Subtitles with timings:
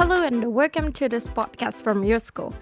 [0.00, 2.54] Hello and welcome to this podcast from Your School.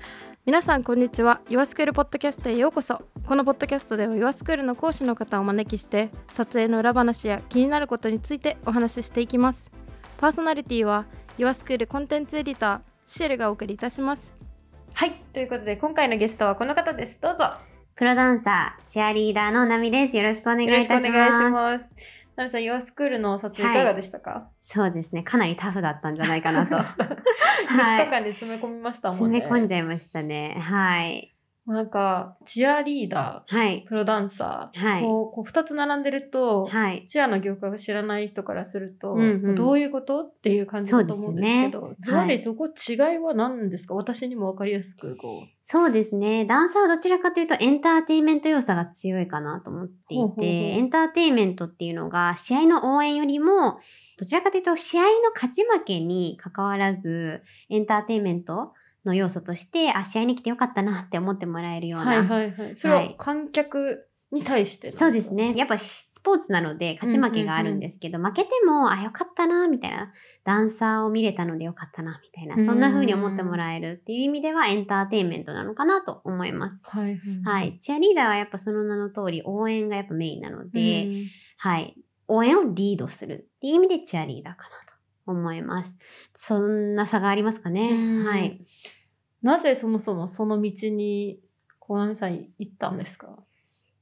[0.45, 1.41] 皆さんこんにちは。
[1.49, 3.01] Your School ポッドキャストへようこそ。
[3.25, 9.71] このポッドキャストでは Your School の講師の方をお招きして撮影の裏話や気になることについてお話ししていきます。
[10.17, 11.05] パーソナリティは
[11.39, 14.35] Your School コンテンツエディターシエルがお送りいたします。
[14.95, 15.23] はい。
[15.33, 17.21] ということで今回のゲストはこの方です。
[17.23, 17.53] どうぞ。
[17.95, 20.17] プロダンサー、チアリーダーのナミです。
[20.17, 21.89] よろしくお願いいたします。
[22.43, 22.47] よろしくお願いします。
[22.47, 25.23] ナミさん、Your School の撮影いかがでしたか、そうですね。
[25.25, 26.77] かなりタフだったんじゃないかなと。
[26.77, 26.79] 2
[27.67, 29.45] はい日間で詰め込みましたもん詰ね。
[29.45, 30.57] め込んじゃいましたね。
[30.61, 31.38] はい。
[31.73, 33.85] なんか、チアリーダー、はい。
[33.87, 35.03] プロダンサー、はい。
[35.03, 37.05] こうこう2つ並んでると、はい。
[37.07, 43.95] チアの業界を知らない人からすると、うんうんどういうことっていう感じだと思うんですけど、ずばはいりそこ違いは何ですか？
[43.95, 45.49] 私にもわかりやすく、こう。
[45.63, 46.47] そうですね。
[46.47, 53.79] ダンサーはどちらかというとエンターテインメント要素が強いかなと思っていて、ほうほうほうエンターテインメントっていうのが試合の応援よりも、
[54.19, 58.73] どちらかというと試合の勝ち負けに関わらず、エンターテインメント
[59.09, 62.77] の要素として、あ、試合に来てよかったなって思ってもらえるような、はいはいはい。
[62.77, 65.55] それは観客に対してそうですね。
[65.57, 70.13] やっぱスポーツなので勝ち負けがあるんですけど、負けても、あ、よかったな、みたいな。
[70.45, 72.63] ダンサーを見れたのでよかったな、みたいな。
[72.65, 76.83] そんな風に思ってもらえるっていう意味ではエンターテインメントなのかなと思います。
[76.85, 77.19] はいはい。
[77.45, 77.79] はい。
[77.79, 81.97] チアリーダーはやっぱその名の通り応援がやっぱメインなので、うんはい。
[82.27, 85.97] 応援をリードするっていう意味でチアリーダーかなと思います。
[86.35, 87.91] そんな差がありますかね？
[87.91, 88.61] うんはい。
[89.43, 91.41] なぜそもそもその道に、
[91.79, 93.29] こうなみさん行ったんですか？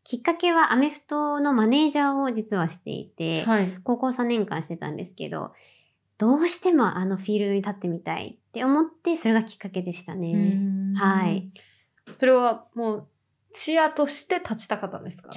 [0.03, 3.77] きっかけはアメフトのマネージャーを実はしていて、はい。
[3.83, 5.53] 高校3年間してたんですけど、
[6.19, 10.59] どうしてもあのフィールドに立ってみたいって思って、それがきっかけでしたね。
[10.97, 11.51] はい。
[12.15, 13.09] それはもう、
[13.53, 15.31] チアとして立ちたかったんですか？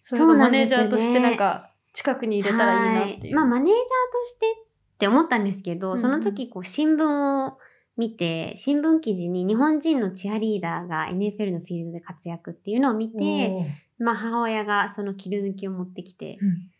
[0.00, 3.20] それマなんですよねネージャーとしてなんか、近くに入れたらいいなっていう。
[3.22, 7.58] はいまあマネージャーとしてって思ったんですけど、その時こう新聞を
[7.96, 13.66] 見て、新聞記事に日本人のチアリーダーが NFL のフィールドで活躍っていうのを見て、
[13.98, 16.70] まあ母親がその切り抜きを持ってきて、うん。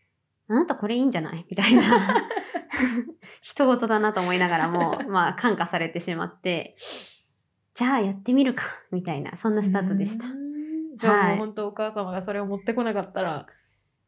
[0.47, 1.45] あなたこれいいんじゃない？
[1.49, 2.27] みたいな。
[3.41, 6.75] 人事だなと思いながらも、まあ感化されてしまって、
[7.73, 10.25] じゃあやってみるか、みたいな、そんなスタートでした。
[10.25, 10.29] う。
[10.29, 10.97] ん。
[10.97, 11.35] じゃあもはい。
[11.35, 13.47] う本当お母様がそれを持ってこなかったら、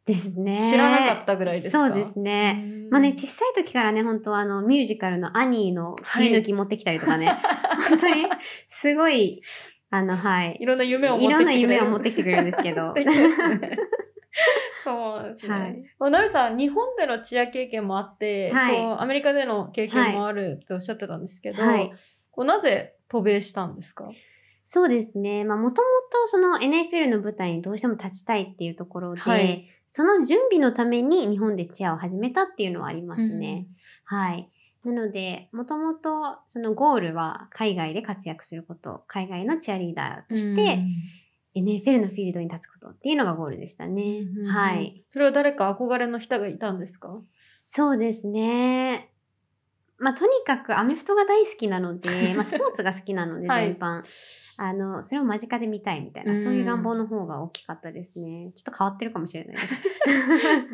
[0.08, 0.72] ですね。
[0.72, 1.88] 知らなかったぐらいですか？
[1.90, 2.64] そうですね。
[2.66, 2.90] うん。
[2.90, 7.38] まあね、小さい時からね、本当あの、ミュージカルのアニーの切り抜き持ってきたりとかね、
[7.90, 8.26] 本当に、
[8.70, 9.42] すごい、
[9.90, 10.58] あの、はい。
[10.60, 10.66] い。
[10.66, 11.74] ろんな夢を持っていろんなきてくれる。
[11.74, 12.94] 夢を持ってきてくれるんですけど。
[14.84, 15.54] そうなんですね。
[15.54, 15.62] はい。
[16.00, 16.12] はい。
[16.12, 18.76] なるさん、日本でのチア経験もあって、はい。
[18.78, 21.92] こうアメリカでの経験もあるっておっしゃってたんですけど、はい。
[22.32, 24.10] こうなぜ渡米したんですか？
[24.70, 25.46] そうですね。
[25.46, 33.68] まあ、もともとその NFL の舞台にどうしても立ちたいっていうところで、はいその準備のために日本でチアを始めたっていうのはありますね。
[34.04, 34.50] はい。
[34.84, 40.84] なので、もともとそのゴールは海外で活躍すること、海外のチアリーダーとして、
[41.56, 44.20] NFL のフィールドに立つことっていうのがゴールでしたね。
[44.38, 45.06] うんはい。。
[45.08, 47.18] それは誰か憧れの人がいたんですか？
[47.60, 49.10] そうですね。
[50.00, 54.04] まあ、とにかくアメフトが大好きなので、 まあ、スポーツが好きなので、はい全般。
[54.60, 58.52] あの、それを間近で見たいみたいな、うんそういう願望の方が大きかったですね。
[58.56, 59.76] ちょっと変わってるかもしれないです。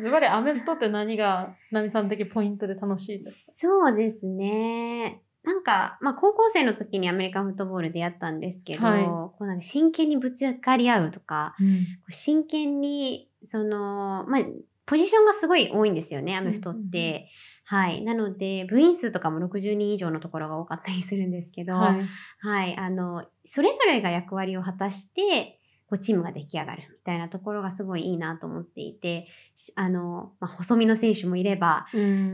[0.00, 5.20] ズバリアメフトって何が、ナミさん的ポイントで楽しいですかそうですね。
[5.42, 11.64] なんか、まあ、高校生の時にアメリカンフットボールでやったんですけど、はいこうなんか真剣にぶつかり合うとか、こ
[12.08, 14.42] う真剣に、その、まあ、
[14.86, 17.28] ポジションがすごい多いんですよね、アメフトって。
[17.48, 18.02] うんはい。
[18.02, 21.96] なので、部員数とかも60人以上のところが多かったりするんですけど、は
[22.40, 22.76] はいい。
[22.76, 31.86] あの、それぞれが役割を果たして、こうチームが出来上がるみたいなところがすごいいいなと思っていて、しあの、まあ、細身の選手もいれば、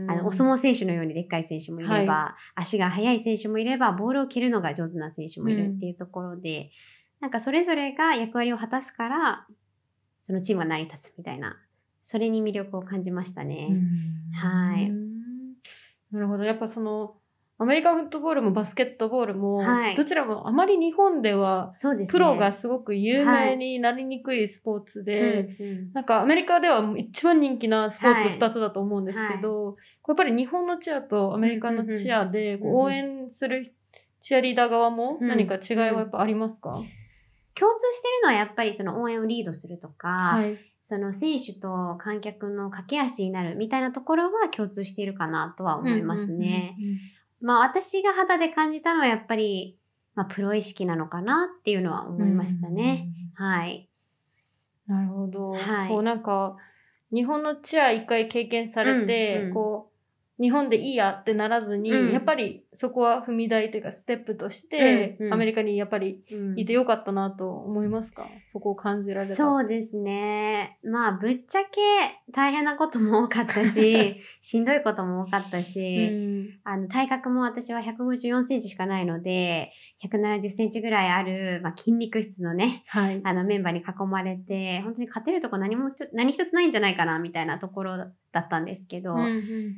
[0.07, 6.71] あの、お相撲選手のようにでっかい選手もいれば、足が速い選手もいれば、ボールを蹴るのが上手な選手もいるっていうところで、
[7.19, 9.47] なんかそれぞれが役割を果たすから、
[10.23, 11.57] そのチームが成り立つみたいな、
[12.03, 13.67] それに魅力を感じましたね。
[14.33, 15.10] はい
[16.11, 16.43] なるほど。
[16.43, 17.15] やっぱその、
[17.57, 19.95] アメリカンフットボールもバスケットボールも、はい。
[19.95, 22.11] どちらもあまり日本では、そうですね。
[22.11, 25.93] プロがすごく有名になりにくいスポーツで、うんうん。
[25.93, 33.63] なんかアメリカでは一番人気なスポーツ2つだと思うんですけど、こうやっぱり日本のチアとアメリカのチアでこううんうん応援する
[34.21, 36.69] チアリーダー側も何か違いはやっぱありますか、
[37.53, 40.57] 共通してるのはやっぱりその応援をリードするとか、はい。
[40.81, 46.75] その選手と観客の駆け足になるみたいなところは共通しているかなとは思いますね。
[47.39, 49.77] まあ私が肌で感じたのはやっぱり、
[50.15, 53.07] まあプロ意識なのかなっていうのは思いましたね。。
[53.35, 53.87] はい。
[53.87, 53.91] うん
[54.87, 55.51] なるほど。
[55.51, 56.57] はいこうなんか、
[57.13, 59.90] 日本のチア一回経験されて、うんうんこう、
[60.41, 68.27] 日本でいいやってならずに、うんやっぱりそこは踏み台というかステップとして、うんうんアメリカにやっぱりうんいてよかったなと思いますか？
[68.45, 69.35] そこを感じられた。
[69.35, 70.79] そうですね。
[70.83, 71.79] まあ、ぶっちゃけ
[72.33, 76.59] 大変なことも多かったし、 しんどいことも多かったうし、ん。
[76.63, 79.71] あの、体格も私は154センチしかないので、
[80.03, 83.21] 170センチぐらいある、まあ、筋肉質のね、はい。
[83.23, 89.75] あの、メンバーに囲まれて、本当に勝てるとこ何も何一つないんじゃないかな、みたいなところだったんですけど、うんうん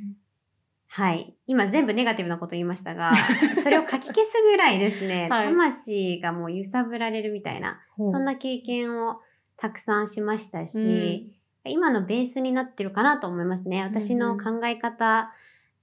[0.96, 1.34] はい。
[1.48, 3.14] 今全部ネガティブなこと言いましたが、
[3.64, 9.20] それを書き消すぐらいですね、はい魂がもう揺さぶられるみたいな、うんそんな経験を
[9.58, 11.34] たくさんしましたし、
[11.66, 13.82] 今のベースになってるかなと思いますね。
[13.82, 15.34] 私の考え方、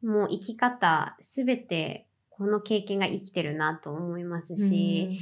[0.01, 5.19] もう生き方、すべてこの経験が生きてるなと思いますし、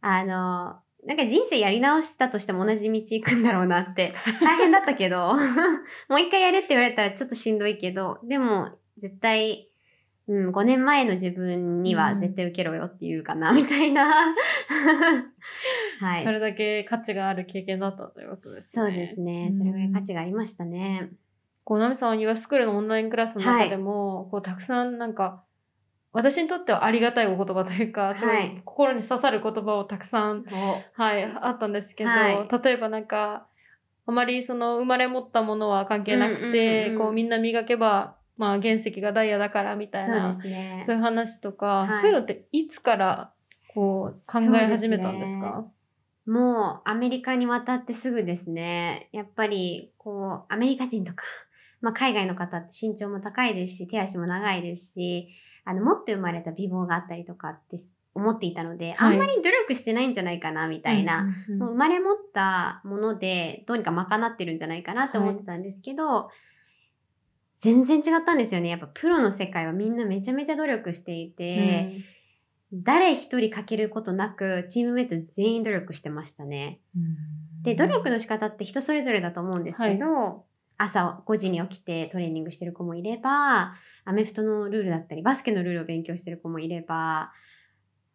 [0.00, 5.34] あの、なんか人生やり直したとしても同じ道行くんだろうなって、大変だったけど、
[6.08, 9.68] もう一回やれって言われたらちょっとしんどいけど、でも絶対、
[10.28, 14.34] うん、5年前の自分には絶対受けろよっていうかな、 みたいな。
[16.00, 16.24] はい。
[16.24, 18.82] それだけ価値がある経験だったということですね。
[18.82, 19.50] そうですね。
[19.58, 21.10] それぐらい価値がありましたね。
[21.64, 25.42] こう、ナミさんは US スクールのオンラインクラスの中でも、こう、たくさんなんか、
[26.12, 30.44] 私にとってはありがたいお言葉というか、すいい心に刺さる言葉をたくさん、
[30.92, 33.46] はい、あったんですけど、はい例えばなんか、
[34.06, 40.84] あまりその生まれ持ったものは関係なくて、こうみんな磨けば、まあ原石がダイヤだからみたいな、そうね。
[40.88, 43.32] いう話とか、はいそういうのっていつから
[43.72, 45.64] こう考え始めたんですか？
[46.26, 49.08] もうアメリカに渡ってすぐですね。
[49.12, 51.24] やっぱり、こう、アメリカ人とか、
[51.80, 55.28] まあ海外の方って身長も高いですし、手足も長いですし、
[55.64, 57.76] あの、持って生まれた美貌があったりとかって
[58.14, 61.22] 思っていたので、はいあんまり努力してないんじゃないかな、みたいな。
[61.48, 66.30] うんうんもう生まれ持ったものでどうにか賄ってるんじゃないかなって思ってたんですけど、
[67.62, 68.70] 全然違ったんですよね。
[68.70, 72.04] やっぱプロの世界はみんなめちゃめちゃ努力していて、
[72.72, 76.80] 誰一人欠けることなく、チームメイト全員努力してましたね。
[77.62, 80.44] で、努力の仕方って人それぞれだと思うんですけど、
[80.76, 83.74] 朝5時に起きてトレーニングしてる子もいれば、
[84.04, 87.32] アメフトのルールだったり、バスケのルールを勉強してる子もいれば、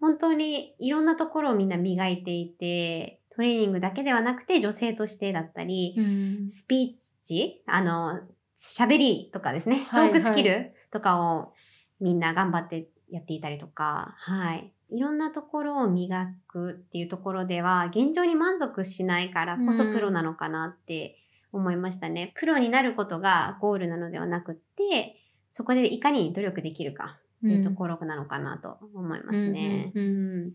[0.02, 8.20] 本当にいろんなところをみんな磨いていて、トレーニングだけではなくて女性としてだったり、うんスピーチ、あの、
[8.58, 11.54] 喋りとかですね、トはいークスキルとかを
[12.00, 14.74] みんな頑張ってやっていたりとか、はい。
[14.90, 21.18] いろんなところを磨くっていうところでは、現状に満足しないからこそうんプロなのかなって
[21.52, 22.34] 思いましたね。
[22.36, 25.18] プロになることがゴールなのではなくって、
[25.52, 29.92] そこでいかに努力できるかっていうところなのかなと思いますね。
[29.94, 30.52] うんうんうん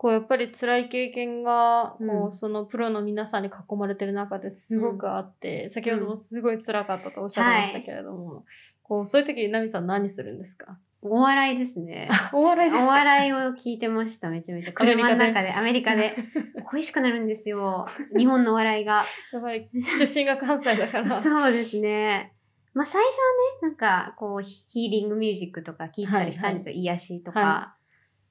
[0.00, 8.46] こうやっぱり辛い経験が、こううんそのプロの皆さんに囲まれてる中ですごくあって、先ほどもすごい辛かったとおっしゃってましたけれども、
[8.82, 10.78] こうそういう時ナミさん何するんですか？
[11.02, 12.08] お笑いですね。
[12.32, 14.72] お笑いですおか笑いを聞いてました、めちゃめちゃ。
[14.74, 16.16] アメリカで車の中で、アメリカで。
[16.64, 17.86] 恋しくなるんですよ。
[18.16, 19.02] 日本のお笑いが。
[19.34, 19.68] やっぱり
[19.98, 21.20] 出身が関西だから。
[21.20, 22.32] そうですね。
[22.72, 26.74] まあ最初はね、なんかこうヒーリングミュージックとか聞いたりしたんですよ。
[26.74, 27.40] 癒しとか。
[27.40, 27.74] は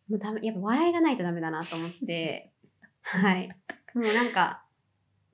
[0.10, 2.52] もうダメ、やっぱ笑いがないとダメだなと思って。
[3.02, 3.50] はい。
[3.94, 4.64] もうなんか、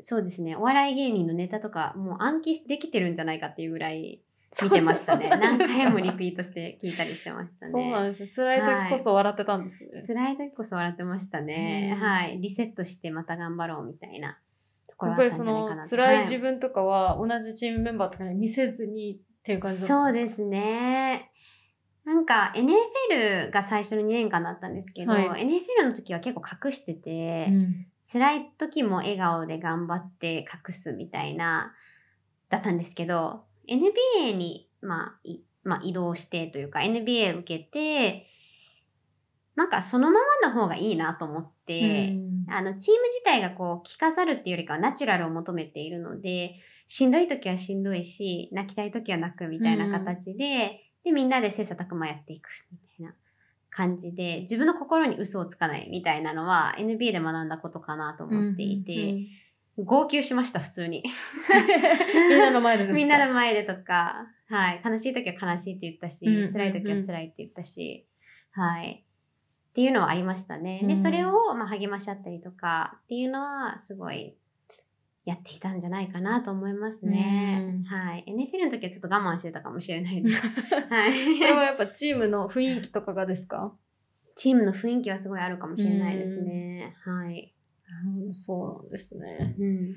[0.01, 0.56] そうですね。
[0.56, 4.22] お笑い芸人のネタとか、もう暗記できてるんじゃないかっていうぐらい
[4.62, 5.30] 見てましたね。
[5.30, 7.72] 何回もリピートして聞いたりしてましたね。
[7.72, 8.29] そうなんですよ。
[8.48, 10.01] 辛い時こそ笑ってたんですね。
[10.05, 11.94] 辛い時こそ笑ってましたね。
[11.96, 12.39] うんはい。
[12.39, 14.38] リセットしてまた頑張ろうみたいな
[14.88, 15.89] ところやっぱりそのんじゃないかなと。
[15.89, 21.32] 辛いは自分とかは同じチームメンバーとかに見せずにっていう感じだったんでそうですね。
[22.06, 25.42] なんか NFL が最初の2年間だったんですけど、はい。
[25.42, 27.88] NFL の時は結構隠してて、うん。
[28.12, 31.74] 辛い時も笑顔で頑張って隠すみたいな、
[32.50, 38.28] だったんですけど、NBA に、まあ、いまあ、移動してというか、NBA 受けて、
[39.56, 42.54] なんかそのままの方がいいなと思って、うん。
[42.54, 46.56] あの、チーム自体がこう、着飾るっていうよりかはナチュラルを求めているので、
[46.88, 53.16] しんどい時はしんどいし、泣きたい時は泣くみたいな形で、で、みんなで切磋琢磨やっていくみたいな
[53.70, 59.28] 感じで、自分の心に嘘をつかないみたいなのは NBA で学んだことかなと思っていて、うんうん
[59.78, 61.04] 号泣しました、普通に。
[62.30, 62.96] みんなの前でですか？
[62.96, 64.82] みんなの前でとか、はい。
[64.86, 68.08] 悲しい時は悲しいって言ったし、うんうんうん辛い時は辛いって言ったし、
[68.54, 69.04] はい。
[69.72, 70.80] っていうのはありましたね。
[70.82, 74.38] で、うんそれを、まあ、励まし合ったりとかっていうのは、すごい、
[75.25, 77.65] やっていたんじゃないかなと思いますね。
[77.67, 78.24] うんはい。
[78.27, 80.38] NFL の時はちょっと我慢してたかもしれないです。
[80.89, 81.38] はい。
[81.39, 83.75] それはやっぱチームの雰囲気とかがですか？
[84.36, 86.96] チームの雰囲気はすごいあるかもしれないですね。
[87.03, 87.53] はい。
[88.27, 89.55] うんそうなんですね。
[89.60, 89.96] うん。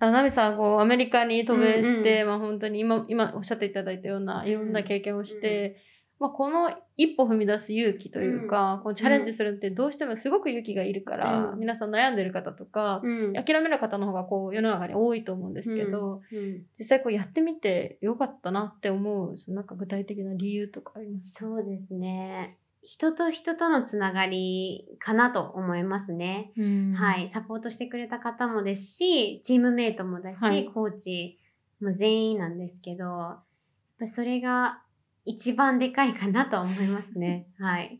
[0.00, 5.76] ナミさん、こう、アメリカに渡米して、うんまあ本当に今、今おっしゃっていただいたような、いろんな経験をして、
[6.20, 21.34] まあこの一歩踏み出す勇気というか、こうチャレンジするってどうしてもすごく勇気がいるから、うん皆さん悩んでる方とか、うん諦める方の方がこう世の中に多いと思うんですけど、うん実際こうやってみてよかったなって思う、そのなんか具体的な理由とかあります？
[21.34, 22.58] そうですね。
[22.86, 26.52] 人と人とのつながりかなと思いますね。
[26.96, 27.18] は。
[27.18, 27.30] い。
[27.30, 31.38] サポートしてくれた方もですし、チームメイトもだし、はいコーチ
[31.80, 33.42] も全員なんですけど、やっ
[33.98, 34.82] ぱりそれが
[35.24, 37.46] 一番でかいかなと思いますね。
[37.58, 37.98] はい。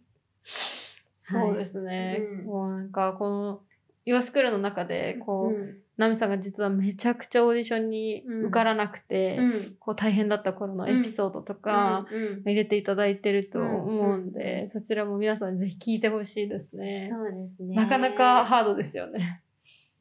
[1.19, 2.19] そうですね。
[2.21, 3.61] うんこうなんかこの、
[4.05, 17.09] ユアスクールの中で、こう、うんナミさんが実はめちゃくちゃオーディションに受からなくて、うんこう大変だった頃のエピソードとか、うん入れていただいてると思うんで、そちらも皆さんぜひ聞いてほしいですね。
[17.13, 17.77] そうですね。
[17.77, 19.43] なかなかハードですよね。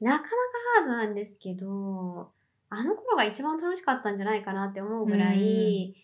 [0.01, 0.34] なかなか
[0.80, 2.32] ハードなんですけど、
[2.70, 5.96] あの頃が一番楽しかったんじゃないかなって思うぐらい、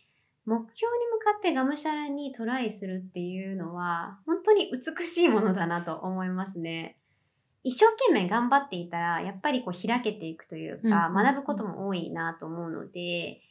[0.46, 6.98] 目標に向かってがむしゃらにトライするっていうのは、本当に美しいものだなと思いますね。
[7.63, 13.41] 一生懸命頑張っていたら、やっぱりこう開けていくというか、うん学ぶことも多いなと思うので、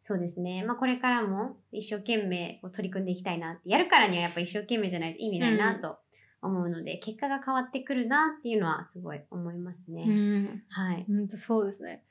[0.00, 0.64] そうですね。
[0.64, 5.98] まあこれからも一生懸命こう取り組んでいきたいなって、やるからにはやっぱ一生懸命じゃないと意味ないなと
[6.42, 10.04] 思うので、結果が変わってくるなっていうのはすごい思いますね。
[10.06, 10.62] うん。
[10.68, 11.04] はい。
[11.06, 12.02] 本当そうですね。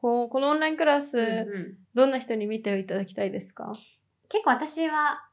[0.00, 3.72] こう、このオンラインクラス、うんうんどんな人に見ていただきたいですか？
[4.28, 5.24] 結構私は、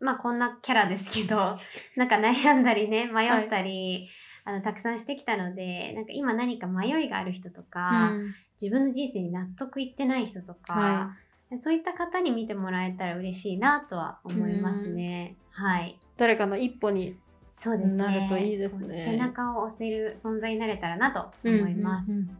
[0.00, 1.58] まあこんなキャラですけど、
[1.96, 4.08] なんか悩んだりね、迷ったり、
[4.44, 11.16] あの、たくさんしてきたので、なんか今何か迷いがある人とか、うん自分の人生に納得いってない人とか、は
[11.58, 15.36] そういった方に見てもらえたら嬉しいなとは思いますね。
[15.50, 15.98] はい。
[16.16, 17.18] 誰かの一歩に
[17.52, 18.02] そうですね。
[18.02, 22.12] なるといいですねこう背中を押せる存在になれたらなと思います。
[22.12, 22.38] うんうんうん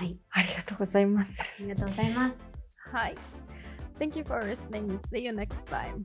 [0.00, 0.16] はい。
[0.30, 1.38] ありがとうございます。
[1.38, 2.38] ありがとうございます。
[2.90, 3.14] はい。
[3.98, 4.98] Thank you for listening.
[5.00, 6.04] See you next time.